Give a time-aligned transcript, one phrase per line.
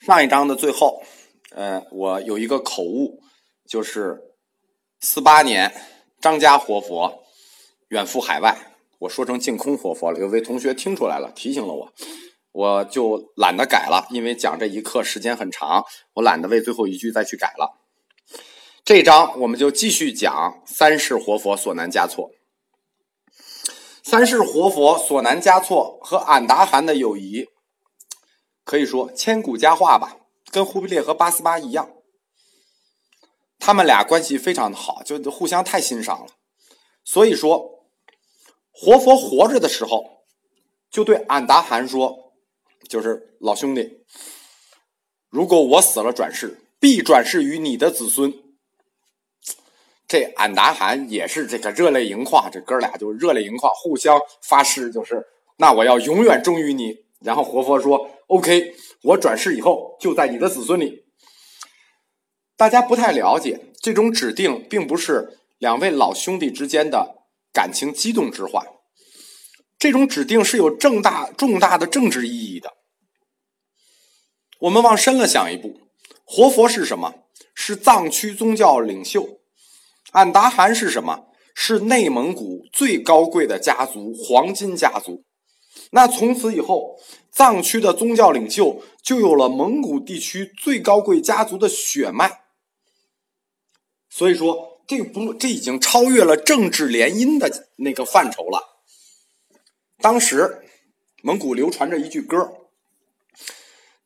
[0.00, 1.02] 上一章的最后，
[1.50, 3.20] 呃，我有一个口误，
[3.68, 4.20] 就是
[5.00, 5.74] 四八年
[6.20, 7.24] 张家活佛
[7.88, 10.20] 远赴海外，我说成净空活佛了。
[10.20, 11.92] 有位同学听出来了，提醒了我，
[12.52, 15.84] 我就懒得改了，因为讲这一课时间很长，
[16.14, 17.80] 我懒得为最后一句再去改了。
[18.84, 22.30] 这章我们就继续讲三世活佛索南嘉措。
[24.04, 27.48] 三世活佛索南嘉措和俺答汗的友谊。
[28.66, 30.16] 可以说千古佳话吧，
[30.50, 31.88] 跟忽必烈和八思巴一样，
[33.60, 36.32] 他们俩关系非常的好，就互相太欣赏了。
[37.04, 37.86] 所以说，
[38.72, 40.24] 活佛活着的时候，
[40.90, 42.34] 就对俺答汗说
[42.90, 44.04] ：“就是老兄弟，
[45.30, 48.34] 如果我死了转世，必转世于你的子孙。”
[50.08, 55.24] 这俺答汗也是这个热泪盈眶，这哥俩就热泪盈眶，互相发誓，就是
[55.58, 57.05] 那我要永远忠于你。
[57.20, 61.04] 然后活佛说：“OK，我转世以后就在你的子孙里。”
[62.56, 68.64] 大家不太了解，这种指定并不是两位老兄弟之间的感情激动之话，
[69.78, 72.72] 这种指定是有重大重大的政治意义的。
[74.60, 75.80] 我们往深了想一步，
[76.24, 77.14] 活佛是什么？
[77.54, 79.40] 是藏区宗教领袖。
[80.12, 81.26] 俺答汗是什么？
[81.54, 85.25] 是内蒙古最高贵的家族——黄金家族。
[85.90, 86.98] 那从此以后，
[87.30, 92.40] 藏区的宗教领袖就有了蒙古地区最高贵家族的血脉。
[94.08, 98.80] 所以说，这不，这已经超越了政治联姻的那个范畴了。
[99.98, 100.64] 当时，
[101.22, 102.52] 蒙古流传着一句歌，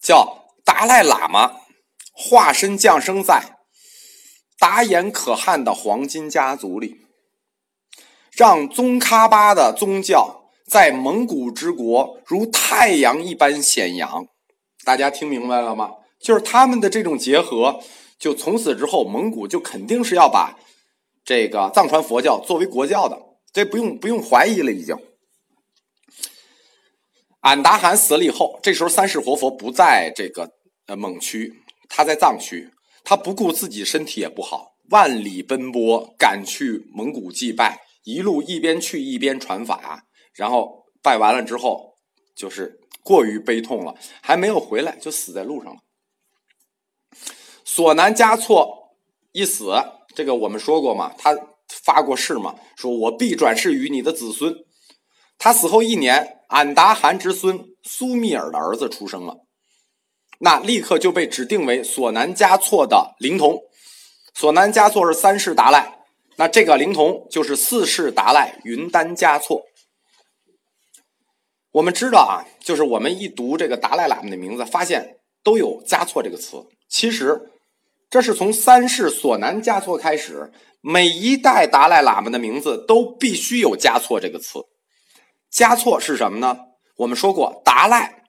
[0.00, 1.60] 叫“达赖喇嘛
[2.12, 3.58] 化身降生在
[4.58, 7.06] 达延可汗的黄金家族里，
[8.32, 10.38] 让宗喀巴的宗教。”
[10.70, 14.28] 在蒙古之国，如太阳一般显扬。
[14.84, 15.90] 大家听明白了吗？
[16.20, 17.80] 就是他们的这种结合，
[18.20, 20.56] 就从此之后，蒙古就肯定是要把
[21.24, 23.20] 这个藏传佛教作为国教的，
[23.52, 24.70] 这不用不用怀疑了。
[24.70, 24.96] 已经，
[27.40, 30.52] 俺答汗死了以后，这时候三世活佛不在这个
[30.86, 31.52] 呃蒙区，
[31.88, 32.70] 他在藏区，
[33.02, 40.04] 他不顾自己身体也不好，万里奔波赶去蒙古祭拜，一路一边去一边传法。
[40.34, 41.94] 然后拜完了之后，
[42.34, 45.80] 就是过于悲痛了，还没有回来就死在路上了。
[47.64, 48.96] 索南嘉措
[49.32, 49.72] 一死，
[50.14, 51.36] 这个我们说过嘛，他
[51.68, 54.54] 发过誓嘛，说我必转世于你的子孙。
[55.38, 59.38] 他死后一年，俺答汗之孙苏密尔的儿子出生了，
[60.40, 63.62] 那立刻就被指定为索南嘉措的灵童。
[64.34, 66.04] 索南嘉措是三世达赖，
[66.36, 69.62] 那这个灵童就是四世达赖云丹嘉措。
[71.72, 76.56] 我们知道啊，就是我们一读这个达赖喇嘛的名字，发现都有“加错”这个词。
[76.88, 77.52] 其实，
[78.10, 80.50] 这是从三世索南加错开始，
[80.80, 84.58] 每一代达赖喇嘛的名字都必须有“加错”这个词。
[85.48, 86.58] 加错是什么呢？
[86.96, 88.24] 我们说过，达赖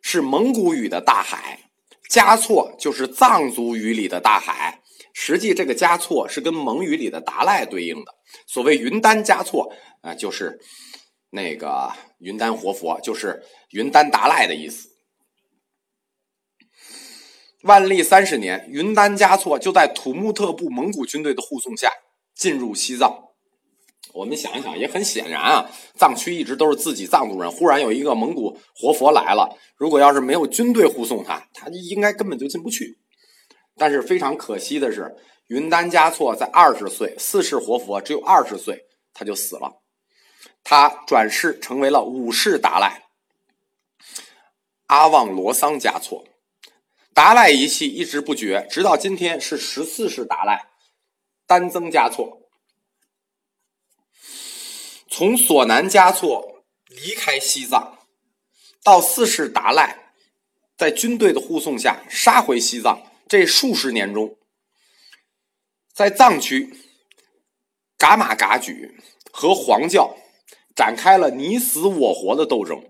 [0.00, 1.60] 是蒙古语的大海，
[2.08, 4.80] 加错就是藏族语里的大海。
[5.12, 8.14] 实际这个加错是跟蒙语里的达赖对应的。
[8.46, 9.70] 所谓云丹加错
[10.00, 10.58] 啊，就是。
[11.36, 14.88] 那个云丹活佛就是云丹达赖的意思。
[17.62, 21.92] 万历三十年，云丹嘉措就在土木特部蒙古军队的护送下
[22.34, 23.24] 进入西藏。
[24.14, 32.98] 我们想一想，也很显然啊，藏区一直都是自己藏族人，忽然有一个蒙古活佛来了，如果要是没有军队护送他，他应该根本就进不去。
[33.76, 35.14] 但是非常可惜的是，
[35.48, 39.82] 云丹嘉措在二十岁，四世活佛只有二十岁，他就死了。
[40.68, 43.04] 他转世成为了五世达赖
[44.86, 46.26] 阿旺罗桑嘉措，
[47.14, 50.70] 达赖一系一直不绝，直到今天是十四世达赖
[51.46, 52.40] 丹增嘉措。
[55.08, 58.00] 从索南嘉措离开西藏，
[58.82, 60.14] 到四世达赖
[60.76, 64.36] 在军队的护送下杀回西藏，这数十年中，
[65.94, 66.76] 在藏区
[67.96, 68.98] 噶玛噶举
[69.30, 70.16] 和黄教。
[70.76, 72.80] 展开了你死我活的斗争，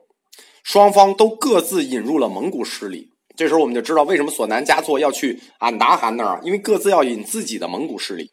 [0.65, 3.13] 双方都各自引入了蒙古势力。
[3.37, 8.33] 这时候我们就知道为什么索南嘉措要去俺答汗那儿，因为各自要引自己的蒙古势力。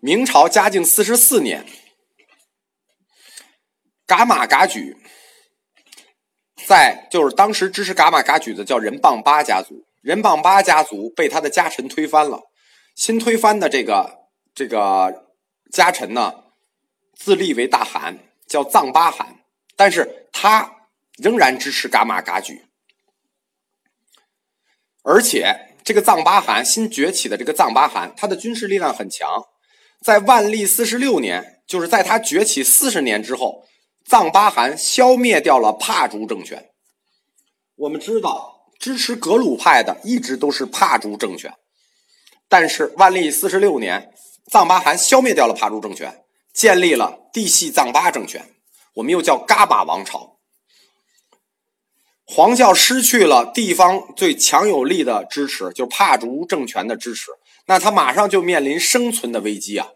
[0.00, 1.66] 明朝嘉靖四十四年，
[4.06, 4.96] 噶玛噶举
[6.66, 12.40] 在就是当时支持噶玛噶举的叫仁蚌巴家族，仁蚌巴家族被他的家臣推翻了，
[12.94, 15.26] 新推翻的这个这个
[15.72, 16.45] 家臣呢？
[17.16, 19.40] 自立为大汗，叫藏巴汗，
[19.74, 20.76] 但是他
[21.16, 22.66] 仍然支持噶玛噶举，
[25.02, 29.44] 而且这个藏巴汗新崛起的这个藏巴汗，他的军事力量很强，
[30.04, 33.64] 在万历四十六年，就是在他崛起四十年之后，
[34.04, 36.70] 藏巴汗消灭掉了帕竹政权。
[37.76, 41.54] 我们知道，支持格鲁派的一直都是帕竹政权，
[42.48, 44.12] 但是万历四十六年，
[44.50, 46.25] 藏巴汗消灭掉了帕竹政权，
[46.56, 48.54] 建立了地系藏巴政权，
[48.94, 50.38] 我们又叫噶巴王朝。
[52.24, 57.30] 黄教失去了地方最强有力的支持，就是帕竹政权的支持，
[57.66, 59.88] 那他马上就面临生存的危机啊！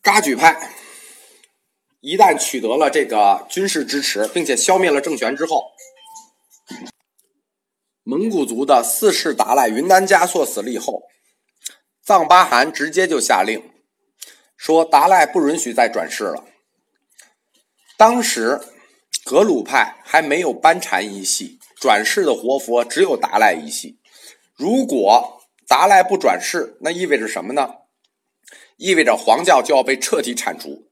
[0.00, 0.76] 噶举派。
[2.00, 5.72] 一旦取得了这个军事支持，并且消灭了政权之后，
[8.02, 11.02] 蒙古族的四世达赖云南加措死了以后，
[12.02, 13.70] 藏巴汗直接就下令
[14.56, 16.44] 说：“达赖不允许再转世了。”
[17.96, 18.60] 当时
[19.24, 24.00] 格鲁派还没有班禅一系，转世的活佛只有达赖一系。
[24.56, 27.74] 如果达赖不转世，那意味着什么呢？
[28.76, 30.90] 意味着黄教就要被彻底铲除。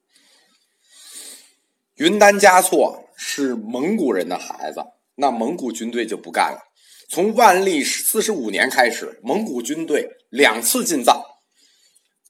[1.94, 4.84] 云丹嘉措是蒙古人的孩子，
[5.16, 6.67] 那蒙古军队就不干了。
[7.10, 11.22] 从万历四十五年开始，蒙古军队两次进藏，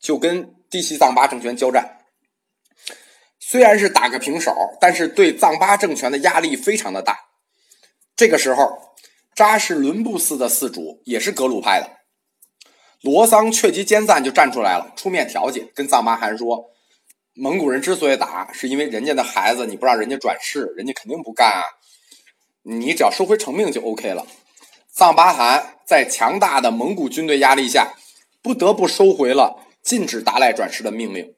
[0.01, 1.99] 就跟地西藏巴政权交战。
[3.41, 7.19] 虽然是打个平手，但是对藏巴政权的压力非常的大。
[8.15, 8.95] 这个时候，
[9.35, 11.99] 扎什伦布寺的寺主也是格鲁派的
[13.01, 16.71] 罗桑却吉坚赞就站出来了，出面调解，跟藏巴汗说。
[17.35, 21.65] 蒙古人之所以打，是因为人家的孩子你不让人家转世，人家肯定不干啊。
[22.63, 24.27] 你只要收回成命就 OK 了。
[24.91, 27.95] 藏巴汗在强大的蒙古军队压力下，
[28.43, 31.35] 不得不收回了禁止达赖转世的命令。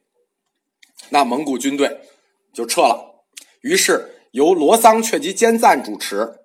[1.09, 2.01] 那蒙古军队
[2.53, 3.25] 就撤了。
[3.61, 6.39] 于是由罗桑却吉坚赞主持，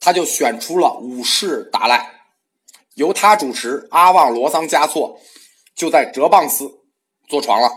[0.00, 2.22] 他就选出了五世达赖，
[2.94, 5.20] 由他主持阿旺罗桑嘉措，
[5.74, 6.80] 就在哲蚌寺
[7.28, 7.70] 坐床了。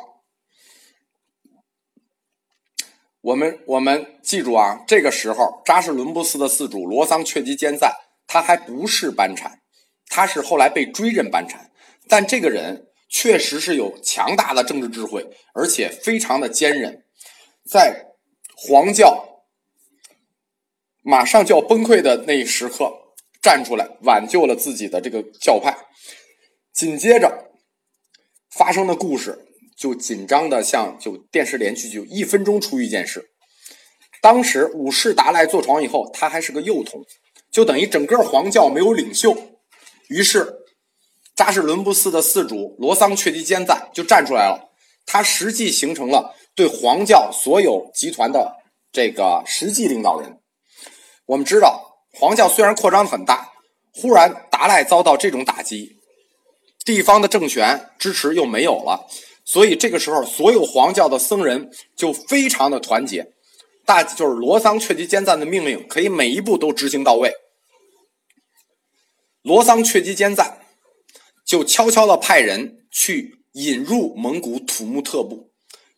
[3.22, 7.96] 我们我们记住啊，这个时候扎什伦布寺的寺主罗桑却吉坚赞，
[8.32, 9.60] 他还不是班禅，
[10.08, 11.70] 他是后来被追认班禅，
[12.08, 17.04] 但这个人确实是有强大的政治智慧，而且非常的坚韧，
[17.70, 18.06] 在
[18.56, 19.44] 黄教
[21.04, 22.94] 马上就要崩溃的那一时刻，
[23.42, 25.76] 站出来挽救了自己的这个教派。
[26.72, 27.52] 紧接着
[28.50, 29.48] 发生的故事。
[29.78, 33.32] 就紧张的像就电视连续剧，一分钟出一件事。
[34.22, 37.04] 当时五世达赖坐床以后，他还是个幼童，
[37.52, 39.36] 就等于整个黄教没有领袖。
[40.08, 40.62] 于是
[41.36, 44.72] 扎什伦布寺的寺主罗桑却吉坚赞就站出来了，
[45.06, 48.58] 他实际形成了对黄教所有集团的
[48.92, 50.40] 这个实际领导人。
[51.28, 53.52] 我们知道，黄教虽然扩张很大，
[53.94, 55.98] 忽然达赖遭到这种打击，
[56.86, 59.08] 地方的政权支持又没有了。
[59.46, 63.32] 所以这个时候，所有黄教的僧人就非常的团结，
[63.86, 67.34] 大就是罗桑却吉坚赞的命令可以每一步都执行到位。
[69.42, 70.66] 罗桑却吉坚赞
[71.46, 75.52] 就悄悄的派人去引入蒙古土木特部，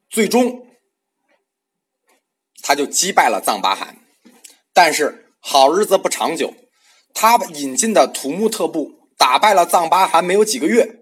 [0.09, 0.67] 最终
[2.61, 3.97] 他就击败了藏巴汗。
[4.71, 6.55] 但是好日子不长久，
[7.13, 11.01] 他引进的土木特部打败了藏巴汗没有几个月。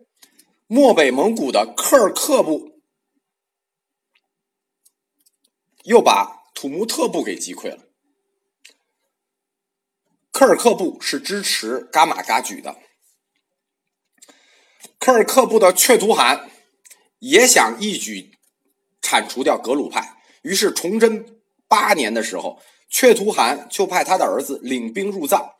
[0.67, 2.81] 漠北蒙古的科尔克部
[5.83, 7.79] 又把土木特部给击溃了。
[10.31, 12.77] 科尔克部是支持噶玛噶举的，
[14.99, 16.51] 科尔克部的却图汗
[17.17, 18.37] 也想一举
[19.01, 25.55] 铲除掉格鲁派，于是崇祯八年的时候，却图汗就派他的儿子领兵入藏。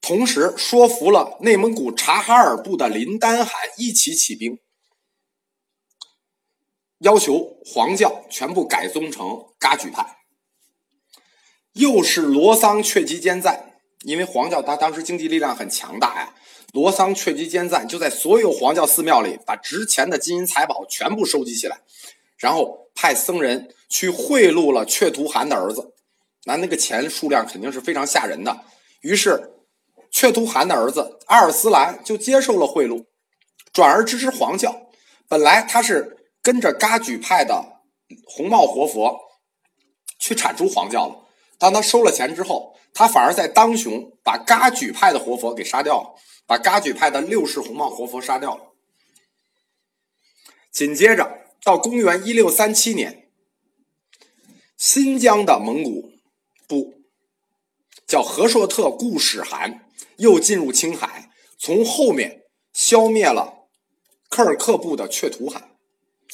[0.00, 4.58] 同时说服了内蒙古察哈尔部的林丹汗一起起兵，
[7.00, 10.18] 要求黄教全部改宗成噶举派。
[11.74, 16.34] 又是罗桑却吉坚赞，因为黄教他当时经济力量很强大呀。
[16.72, 21.80] 罗桑却吉坚赞就在所有黄教寺庙里把值钱的金银财宝全部收集起来，
[22.38, 25.92] 然后派僧人去贿赂了却图汗的儿子，
[26.44, 28.64] 那那个钱数量肯定是非常吓人的。
[29.02, 29.54] 于是。
[30.12, 33.04] 却图汗的儿子阿尔斯兰就接受了贿赂，
[33.72, 34.88] 转而支持黄教。
[35.28, 37.80] 本来他是跟着噶举派的
[38.26, 39.20] 红帽活佛
[40.18, 41.28] 去铲除黄教了，
[41.58, 46.14] 当他收了钱之后，他反而在当雄把噶举派的活佛给杀掉了，
[46.46, 48.72] 把噶举派的六世红帽活佛杀掉了。
[50.70, 53.28] 紧接着到公元一六三七年，
[54.76, 56.12] 新疆的蒙古
[56.66, 56.94] 部
[58.06, 63.68] 叫和硕特固始汗，又进入青海，从后面消灭了
[64.28, 65.69] 科尔克部的却图汗，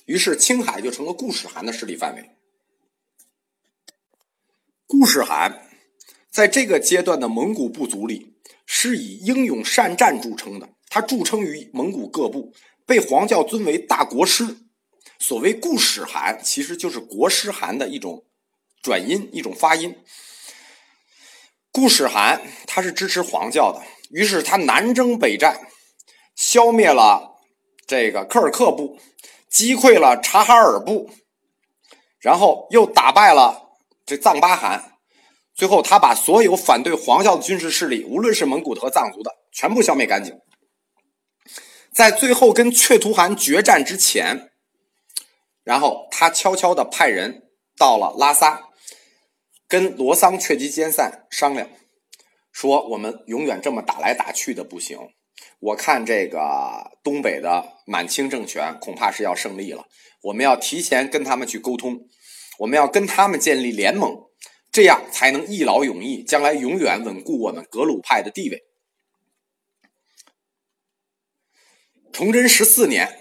[0.07, 2.31] 于是青海就成了固始汗的势力范围。
[4.87, 5.69] 固始汗
[6.31, 8.35] 在这个阶段的蒙古部族里
[8.65, 12.53] 是以英勇善战著称的，他著称于蒙古各部，
[12.87, 14.57] 被黄教尊为大国师。
[15.19, 18.27] 所谓固始汗，其实就是国师汗的一种
[18.83, 19.97] 转音，一种发音。
[21.73, 25.69] 固始汗他是支持黄教的，于是他南征北战，
[26.35, 27.37] 消灭了
[27.87, 28.99] 这个科尔克部，
[29.57, 31.11] 击溃了察哈尔部，
[32.21, 33.71] 然后又打败了
[34.05, 34.99] 这藏巴汗。
[35.55, 40.39] 最后，他把所有反对黄教的军事势力，无论是蒙古的和藏族的，全部消灭干净。
[41.91, 44.51] 在最后跟却图汗决战之前。
[45.65, 47.45] 然后他悄悄的派人
[47.79, 48.69] 到了拉萨，
[49.67, 51.71] 跟罗桑却吉坚散商量，
[52.53, 54.99] 说我们永远这么打来打去的不行。
[55.59, 59.87] 我看这个东北的满清政权恐怕是要胜利了，
[60.23, 62.09] 我们要提前跟他们去沟通，
[62.59, 64.17] 我们要跟他们建立联盟，
[64.71, 68.65] 这样才能一劳永逸，将来永远稳固我们格鲁派的地位。
[72.13, 73.21] 崇祯十四年，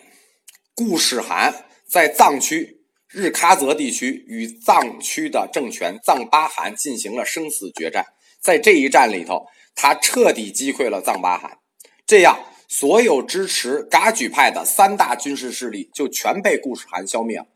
[0.74, 1.64] 顾世汗。
[1.88, 8.08] 在藏区日喀则地区与藏区的政权藏巴汗进行了生死决战，
[8.42, 11.60] 在这一战里头，他彻底击溃了藏巴汗，
[12.06, 17.48] 这样所有支持噶举派的三大军事势力就全被顾世汗消灭了，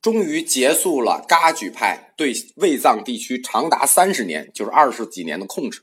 [0.00, 5.82] 终于结束了噶举派对卫藏地区长达三十年，就是二十几年的控制，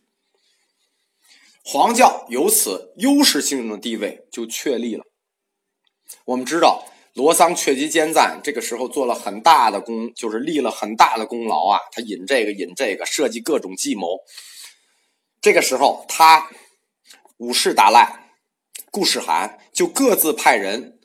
[1.64, 5.04] 黄教由此优势性的地位就确立了。
[6.26, 6.88] 我们知道。
[7.16, 11.78] 罗桑却吉坚赞这个时候做了很大的功，就是立了很大的功劳啊！
[11.92, 14.18] 他引这个引这个，设计各种计谋。
[15.40, 16.50] 这个时候，他
[17.38, 18.32] 五世达赖、
[18.92, 21.00] 顾世汗就各自派人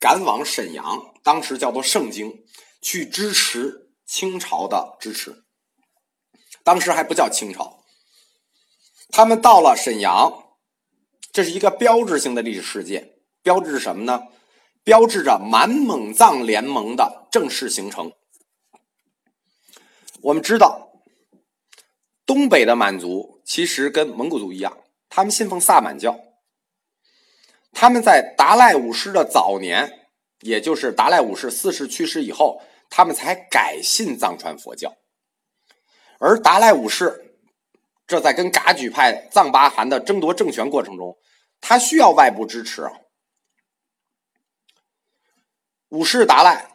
[0.00, 2.44] 赶往沈阳，当时叫做盛京，
[2.82, 5.44] 去支持清朝的支持。
[6.62, 7.84] 当时还不叫清朝。
[9.10, 10.56] 他们到了沈阳，
[11.32, 13.12] 这是一个标志性的历史事件。
[13.42, 14.24] 标志是什么呢？
[14.82, 18.12] 标志着满蒙藏联盟的正式形成。
[20.22, 20.90] 我们知道，
[22.26, 24.83] 东北的满族其实跟蒙古族一样，
[25.14, 26.18] 他们信奉萨满教。
[27.70, 30.08] 他们在达赖五世的早年，
[30.40, 34.96] 也就是达赖五世四世去世以后，他们才改信藏传佛教。
[36.18, 37.38] 而达赖五世，
[38.08, 41.16] 这在跟噶举派藏巴汗的争夺政权过程中，
[41.60, 42.90] 他需要外部支持。
[45.90, 46.72] 五世达赖，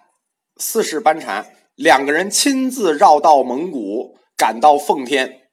[0.56, 5.49] 四世班禅，两个人亲自绕道蒙古，赶到奉天。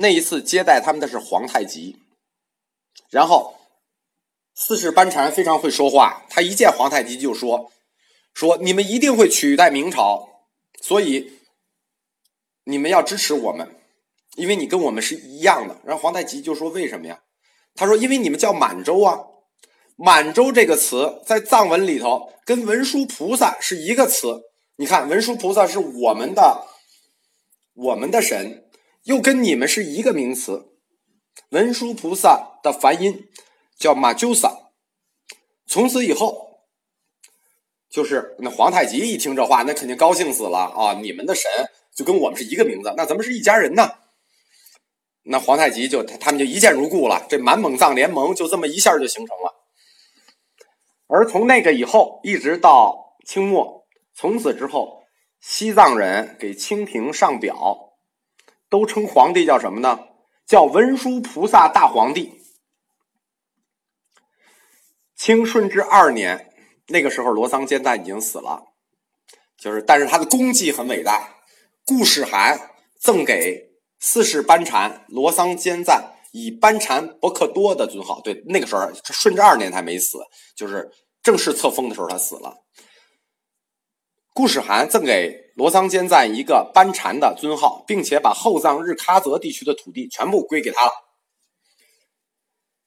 [0.00, 1.98] 那一次接待他们的是皇太极，
[3.10, 3.56] 然后
[4.54, 7.70] 四世班禅非常会说话，他一见皇太极就说
[8.32, 10.46] ：“说你们一定会取代明朝，
[10.80, 11.32] 所以
[12.64, 13.76] 你们要支持我们，
[14.36, 17.20] 因为你跟我们是一样的。”然后皇太极就说：“为什么呀？”
[17.76, 19.26] 他说：“因为你们叫满洲啊。”
[20.02, 24.40] 满洲这个词在藏文里头跟文殊菩萨是一个词。
[24.76, 26.66] 你看，文殊菩萨是我们的
[27.74, 28.69] 我们的神，
[29.04, 30.68] 又跟你们是一个名词。
[31.50, 33.28] 文殊菩萨的梵音
[33.78, 34.70] 叫马鸠萨。
[35.66, 36.66] 从此以后，
[37.88, 40.94] 就是那皇太极一听这话，那肯定高兴死了啊！
[41.00, 41.50] 你们的神
[41.94, 43.90] 就跟我们是一个名字，那咱们是一家人呢。
[45.22, 49.54] 那皇太极就他他们就一见如故了，这满蒙藏联盟就这么一下就形成了。
[51.06, 55.04] 而从那个以后，一直到清末，从此之后，
[55.40, 57.89] 西藏人给清廷上表，
[58.70, 59.98] 都称皇帝叫什么呢？
[60.46, 62.40] 叫文殊菩萨大皇帝。
[65.14, 66.50] 清顺治二年，
[66.86, 68.62] 那个时候罗桑坚赞已经死了，
[69.58, 71.36] 就是，但是他的功绩很伟大。
[71.84, 76.16] 顾世汗赠给四世班禅罗桑坚赞。
[76.32, 80.18] 以班禅伯克多的尊号，对，那个时候顺治二年他没死，
[80.54, 80.88] 就是
[81.24, 82.62] 正式册封的时候他死了。
[84.32, 90.92] 顾世涵赠给罗桑坚赞一个班禅的尊号，并且把后藏日喀则地区的土地全部归给他了。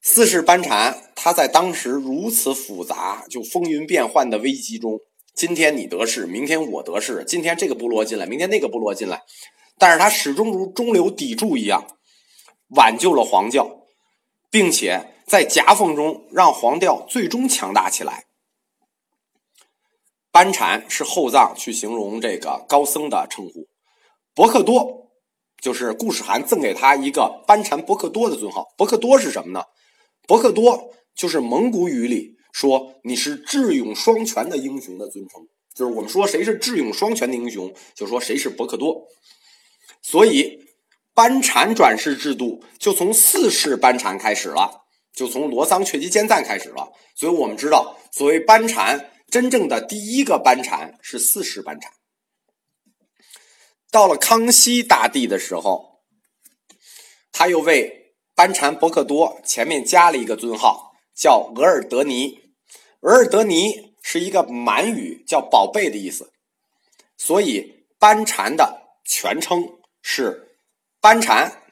[0.02, 5.00] 四世班禅他在当时如此复杂、就风云变幻的危机中，
[5.34, 9.22] 今天你得势，明天我得势，今天这个部落进来，明天那个部落进来，
[9.78, 11.86] 但是他始终如中流砥柱一样。
[12.76, 13.86] 挽救了黄教，
[14.50, 18.26] 并且在夹缝中让黄教最终强大起来。
[20.34, 23.68] 班禅是后藏去形容这个高僧的称呼，
[24.34, 25.12] 伯克多
[25.62, 28.66] 就是故事函赠给他一个班禅伯克多的尊号。
[28.76, 29.64] 伯克多是什么呢？
[30.28, 35.48] 伯克多就是蒙古语里说你是智勇双全的英雄的尊称。
[35.76, 39.04] 就是我们说谁是智勇双全的英雄，就说谁是伯克多。
[40.02, 40.58] 所以
[41.14, 44.82] 班禅转世制度就从四世班禅开始了，
[45.14, 46.92] 就从罗桑却吉坚赞开始了。
[47.16, 51.92] 所以我们知道，所谓班禅，真正的第一个班禅是四世班禅。
[53.90, 56.04] 到了康熙大帝的时候，
[57.32, 62.54] 他又为班禅博克多前面加了一个尊号，叫额尔德尼。
[63.00, 66.32] 额尔德尼是一个满语，叫宝贝的意思。
[67.18, 70.60] 所以班禅的全称是
[71.02, 71.64] 班禅，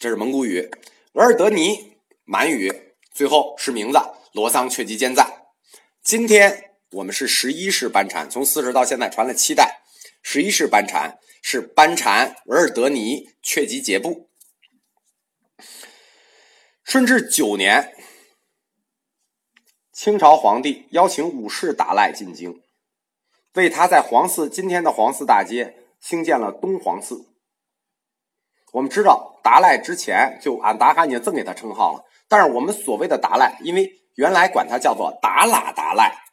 [0.00, 0.68] 这是蒙古语；
[1.12, 4.00] 额尔德尼满语，最后是名字
[4.32, 5.46] 罗桑却吉坚赞。
[6.02, 9.82] 今天我们是十一世班禅，从四世到现在传了七代，
[10.22, 11.18] 十一世班禅。
[11.48, 14.30] 是班禅额尔德尼却吉杰布。
[16.82, 17.94] 顺治九年，
[19.92, 22.60] 清朝皇帝邀请五世达赖进京，
[23.54, 27.28] 为他在皇寺今天的皇寺大街兴建了东皇寺。
[28.72, 36.25] 我们知道达赖之前就俺达哈已经赠给他称号了，但是我们所谓的达赖，因为原来管他叫做达喇达赖。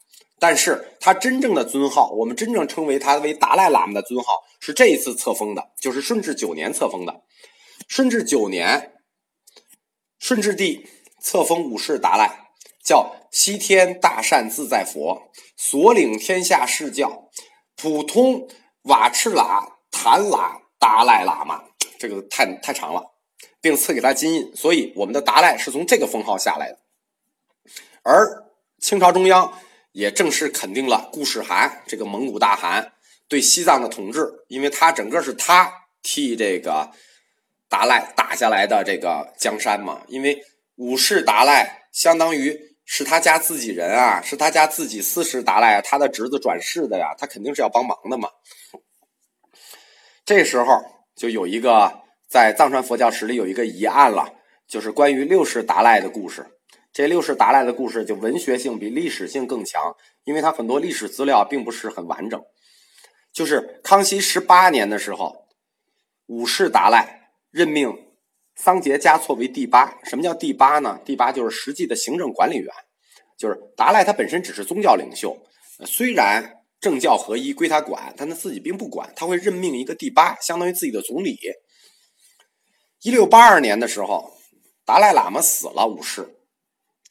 [0.43, 7.21] 但是他真正的尊号，我们真正称为他为达赖喇嘛的尊号，是这一次册封的，就是顺治九年册封的。
[7.87, 8.91] 顺治九年，
[10.19, 10.85] 顺治帝
[11.21, 12.49] 册封五世达赖，
[12.83, 17.29] 叫西天大善自在佛，所领天下释教，
[17.77, 18.49] 普通
[18.81, 21.63] 瓦赤喇檀喇达赖喇嘛，
[21.97, 23.01] 这个太太长了，
[23.61, 26.79] 并赐给他金印，所以我们的达赖是从这个封号下来的。
[28.03, 28.43] 而
[28.81, 29.57] 清朝中央。
[29.93, 32.93] 也正式肯定了顾世涵这个蒙古大汗
[33.27, 35.71] 对西藏的统治，因为他整个是他
[36.01, 36.91] 替这个
[37.69, 40.01] 达赖打下来的这个江山嘛。
[40.07, 40.43] 因为
[40.75, 48.29] 五世达赖相当于是他家自己人啊，是他家自己四世达赖他的侄子转世的呀，他肯定是要帮忙的嘛。
[50.25, 50.83] 这时候
[51.15, 54.33] 就有一个在藏传佛教史里有一个疑案了，
[54.67, 56.47] 就是关于六世达赖的故事。
[56.93, 62.39] 这六世达赖的故事就文学性比历史性更强，因为它很多历史资料并不是很完整。
[63.33, 65.47] 就是康熙十八年的时候，
[66.27, 67.97] 五世达赖任命
[68.55, 69.97] 桑杰嘉措为第八。
[70.03, 70.99] 什么叫第八呢？
[71.03, 72.71] 第八就是实际的行政管理员。
[73.35, 75.35] 就是达赖他本身只是宗教领袖，
[75.87, 81.39] 虽然政教合一归他管，但他自己并不管，他会任命一个第八，相当于自己的总理。
[83.01, 84.31] 一六八二年的时候，
[84.85, 86.32] 达赖喇嘛死了，五世。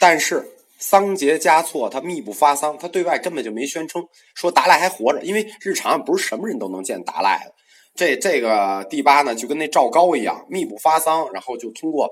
[0.03, 0.45] 但是
[0.81, 7.55] 桑杰嘉措他密不发丧，他对外根本就没宣称说达赖还活着，因为日常不是什么人都能见达赖的。
[7.95, 12.11] 这这个第八呢，就跟那赵高一样，密不发丧，然后就通过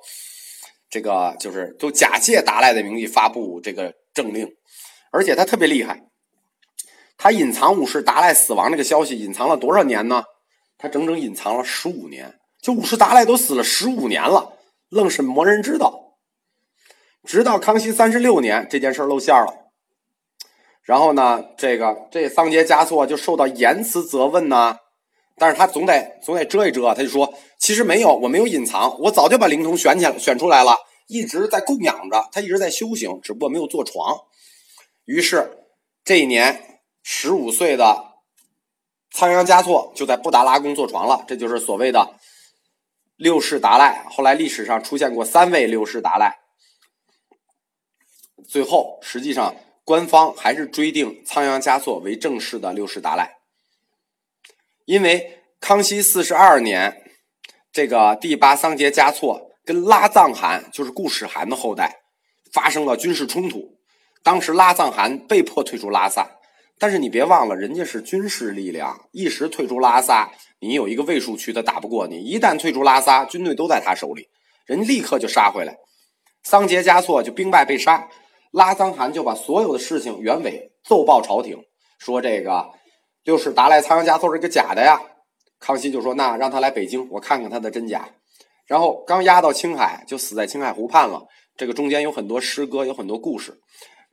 [0.88, 4.48] 这个就是都假借达赖的名义发布这个政令，
[5.10, 6.04] 而且他特别厉害，
[7.18, 10.22] 他隐藏武士达赖死亡这个消息隐藏了多少年呢？
[10.78, 14.52] 他整整隐藏了十五年，就武士达赖都死了十五年了，
[14.90, 15.99] 愣是没人知道。
[17.24, 19.70] 直到康熙三十六年，这件事露馅了。
[20.82, 24.78] 然后呢，这个这桑杰嘉措就受到严词责问呢。
[25.36, 34.18] 但是他总得总得遮一遮，他就说：“其实没有，我没有隐藏，我早就把灵童选起来选出来了，一直在供养着，他一直在修行，只不过没有坐床。”
[35.06, 35.64] 于是
[36.04, 38.04] 这一年，十五岁的
[39.10, 41.24] 仓央嘉措就在布达拉宫坐床了。
[41.26, 42.16] 这就是所谓的
[43.16, 44.04] 六世达赖。
[44.10, 46.39] 后来历史上出现过三位六世达赖。
[48.48, 53.38] 最后，实际上官方还是追定仓央嘉措为正式的六世达赖，
[54.84, 57.02] 因为康熙四十二年，
[57.72, 62.02] 这个第八桑杰嘉措跟拉藏汗，就是顾世涵的后代，
[62.52, 63.78] 发生了军事冲突。
[64.22, 66.38] 当时拉藏汗被迫退出拉萨，
[66.78, 74.28] 但是你别忘了，人家是军事力量，一时退出拉萨，你有一个卫戍区，他打不过你；一旦退出拉萨，军队都在他手里，
[74.66, 75.76] 人家立刻就杀回来。
[76.42, 78.08] 桑杰嘉措就兵败被杀。
[78.50, 81.58] 拉藏汗就把所有的事情原委奏报朝廷，
[81.98, 82.70] 说这个
[83.24, 85.00] 六世达赖仓央嘉措是个假的呀。
[85.58, 88.08] 康熙就说：“那让他来北京，我看看他的真假。”
[88.66, 91.26] 然后刚押到青海，就死在青海湖畔了。
[91.56, 93.60] 这个中间有很多诗歌，有很多故事。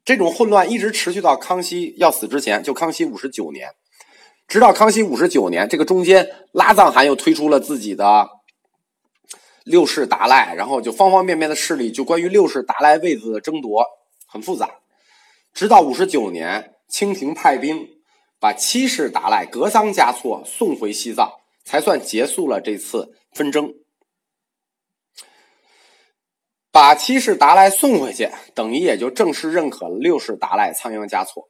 [0.04, 3.70] 这种混乱一直持续到康熙要死之前，就康熙五十九年，
[4.48, 8.28] 直到康熙五十九年，这个中间拉藏汗又推出了自己的
[9.64, 13.86] 六世达赖，然后就方方面面的势力就关于六世达赖位子的争夺。
[14.28, 14.80] 很复杂，
[15.54, 17.88] 直到五十九年，清廷派兵
[18.40, 21.32] 把七世达赖格桑嘉措送回西藏，
[21.64, 23.74] 才算结束了这次纷争。
[26.72, 31.50] 把七世达赖送回去，等于也就正式认可了六世达赖仓央嘉措。